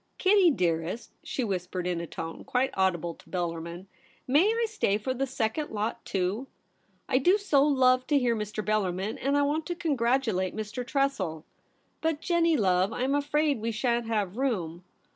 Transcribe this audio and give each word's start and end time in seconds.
'Kitty, 0.17 0.49
dearest,' 0.49 1.11
she 1.21 1.43
whispered 1.43 1.85
in 1.85 2.01
a 2.01 2.07
tone 2.07 2.43
quite 2.43 2.71
audible 2.73 3.13
to 3.13 3.29
Bellarmin,' 3.29 3.85
may 4.35 4.47
I 4.51 4.65
stay 4.67 4.97
for 4.97 5.13
the 5.13 5.27
second 5.27 5.69
lot 5.69 6.03
too? 6.05 6.47
I 7.07 7.19
do 7.19 7.37
so 7.37 7.63
love 7.63 8.07
to 8.07 8.17
hear 8.17 8.35
Mr. 8.35 8.65
Bellarmin, 8.65 9.19
and 9.19 9.37
I 9.37 9.43
want 9.43 9.67
to 9.67 9.75
congratulate 9.75 10.55
Mr. 10.55 10.83
Tressel.'' 10.83 11.45
But, 12.01 12.19
Jennie, 12.19 12.57
love, 12.57 12.91
I 12.91 13.03
am 13.03 13.13
afraid 13.13 13.61
we 13.61 13.69
shan't 13.69 14.07
have 14.07 14.37
room.' 14.37 14.83